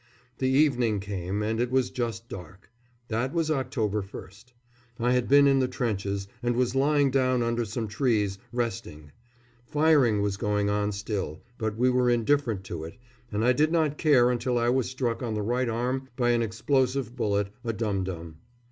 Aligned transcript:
The 0.39 0.49
evening 0.49 0.99
came, 0.99 1.43
and 1.43 1.59
it 1.59 1.69
was 1.69 1.91
just 1.91 2.27
dark. 2.27 2.71
That 3.09 3.33
was 3.35 3.51
October 3.51 4.01
1st. 4.01 4.45
I 4.99 5.11
had 5.11 5.27
been 5.27 5.45
in 5.45 5.59
the 5.59 5.67
trenches, 5.67 6.27
and 6.41 6.55
was 6.55 6.73
lying 6.73 7.11
down 7.11 7.43
under 7.43 7.65
some 7.65 7.87
trees, 7.87 8.39
resting. 8.51 9.11
Firing 9.67 10.23
was 10.23 10.37
going 10.37 10.71
on 10.71 10.91
still, 10.91 11.43
but 11.59 11.77
we 11.77 11.91
were 11.91 12.09
indifferent 12.09 12.63
to 12.63 12.83
it, 12.83 12.97
and 13.31 13.45
I 13.45 13.53
did 13.53 13.71
not 13.71 13.99
care 13.99 14.31
until 14.31 14.57
I 14.57 14.69
was 14.69 14.89
struck 14.89 15.21
on 15.21 15.35
the 15.35 15.43
right 15.43 15.69
arm 15.69 16.09
by 16.15 16.31
an 16.31 16.41
explosive 16.41 17.15
bullet, 17.15 17.49
a 17.63 17.71
dum 17.71 18.03
dum. 18.03 18.37